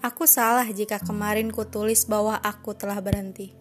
Aku 0.00 0.24
salah 0.24 0.64
jika 0.64 0.96
kemarin 0.96 1.52
ku 1.52 1.68
tulis 1.68 2.08
bahwa 2.08 2.40
aku 2.40 2.72
telah 2.72 2.96
berhenti. 3.04 3.52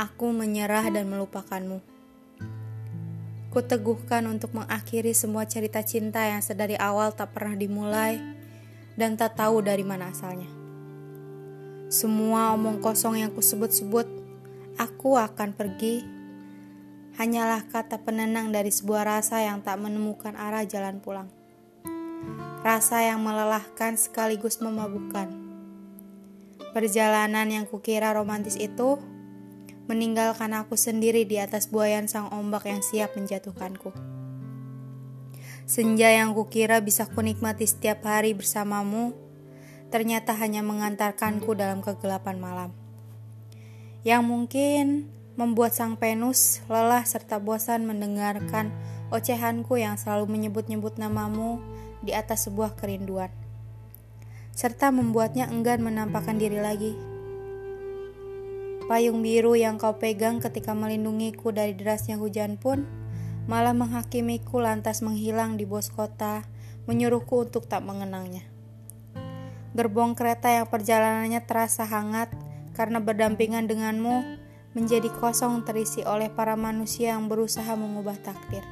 Aku 0.00 0.32
menyerah 0.32 0.88
dan 0.88 1.04
melupakanmu. 1.12 1.84
Ku 3.52 3.60
teguhkan 3.60 4.24
untuk 4.32 4.56
mengakhiri 4.56 5.12
semua 5.12 5.44
cerita 5.44 5.84
cinta 5.84 6.24
yang 6.24 6.40
sedari 6.40 6.72
awal 6.80 7.12
tak 7.12 7.36
pernah 7.36 7.52
dimulai 7.52 8.16
dan 8.96 9.20
tak 9.20 9.36
tahu 9.36 9.60
dari 9.60 9.84
mana 9.84 10.08
asalnya. 10.08 10.48
Semua 11.92 12.56
omong 12.56 12.80
kosong 12.80 13.20
yang 13.20 13.36
kusebut-sebut, 13.36 14.08
aku 14.80 15.20
akan 15.20 15.52
pergi, 15.52 16.00
hanyalah 17.20 17.68
kata 17.68 18.00
penenang 18.00 18.56
dari 18.56 18.72
sebuah 18.72 19.04
rasa 19.04 19.44
yang 19.44 19.60
tak 19.60 19.76
menemukan 19.76 20.32
arah 20.32 20.64
jalan 20.64 20.96
pulang. 21.04 21.41
Rasa 22.62 23.02
yang 23.02 23.22
melelahkan 23.22 23.98
sekaligus 23.98 24.62
memabukkan. 24.62 25.30
Perjalanan 26.72 27.50
yang 27.50 27.66
kukira 27.66 28.14
romantis 28.14 28.54
itu 28.56 28.96
meninggalkan 29.90 30.54
aku 30.54 30.78
sendiri 30.78 31.26
di 31.26 31.42
atas 31.42 31.66
buayan 31.68 32.06
sang 32.06 32.30
ombak 32.30 32.70
yang 32.70 32.80
siap 32.80 33.18
menjatuhkanku. 33.18 33.90
Senja 35.66 36.10
yang 36.10 36.34
kukira 36.34 36.78
bisa 36.82 37.06
kunikmati 37.10 37.66
setiap 37.66 38.06
hari 38.06 38.34
bersamamu, 38.34 39.14
ternyata 39.90 40.34
hanya 40.34 40.62
mengantarkanku 40.62 41.54
dalam 41.54 41.84
kegelapan 41.84 42.38
malam. 42.38 42.70
Yang 44.02 44.22
mungkin 44.26 44.84
membuat 45.36 45.72
sang 45.72 45.96
penus 45.96 46.60
lelah 46.66 47.06
serta 47.06 47.40
bosan 47.40 47.88
mendengarkan 47.88 48.74
ocehanku 49.12 49.80
yang 49.80 49.96
selalu 49.96 50.28
menyebut-nyebut 50.28 50.96
namamu 50.96 51.60
di 52.02 52.12
atas 52.12 52.50
sebuah 52.50 52.74
kerinduan. 52.76 53.30
Serta 54.52 54.92
membuatnya 54.92 55.48
enggan 55.48 55.80
menampakkan 55.80 56.36
diri 56.36 56.60
lagi 56.60 56.92
Payung 58.92 59.22
biru 59.22 59.54
yang 59.54 59.78
kau 59.78 59.94
pegang 59.94 60.42
ketika 60.42 60.74
melindungiku 60.74 61.54
dari 61.54 61.70
derasnya 61.70 62.18
hujan 62.18 62.58
pun 62.58 62.82
malah 63.46 63.72
menghakimiku 63.72 64.58
lantas 64.58 65.06
menghilang 65.06 65.54
di 65.54 65.64
bos 65.64 65.86
kota, 65.88 66.42
menyuruhku 66.90 67.46
untuk 67.46 67.70
tak 67.70 67.86
mengenangnya. 67.86 68.42
Gerbong 69.72 70.18
kereta 70.18 70.50
yang 70.50 70.66
perjalanannya 70.66 71.40
terasa 71.46 71.86
hangat 71.86 72.34
karena 72.74 72.98
berdampingan 72.98 73.70
denganmu 73.70 74.42
menjadi 74.74 75.08
kosong 75.14 75.62
terisi 75.62 76.02
oleh 76.02 76.28
para 76.28 76.58
manusia 76.58 77.14
yang 77.14 77.30
berusaha 77.30 77.72
mengubah 77.78 78.18
takdir, 78.18 78.66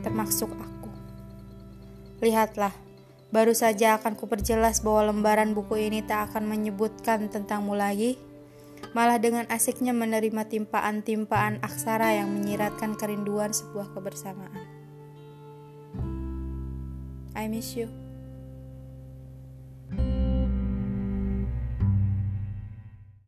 termasuk 0.00 0.50
aku. 0.56 1.03
Lihatlah, 2.24 2.72
baru 3.28 3.52
saja 3.52 4.00
akan 4.00 4.16
kuperjelas 4.16 4.80
bahwa 4.80 5.12
lembaran 5.12 5.52
buku 5.52 5.76
ini 5.76 6.00
tak 6.00 6.32
akan 6.32 6.48
menyebutkan 6.48 7.28
tentangmu 7.28 7.76
lagi 7.76 8.16
malah 8.96 9.20
dengan 9.20 9.44
asiknya 9.52 9.92
menerima 9.92 10.48
timpaan-timpaan 10.48 11.60
aksara 11.60 12.16
yang 12.16 12.32
menyiratkan 12.32 12.96
kerinduan 12.96 13.52
sebuah 13.52 13.92
kebersamaan. 13.92 14.64
I 17.36 17.44
miss 17.44 17.76
you. 17.76 18.03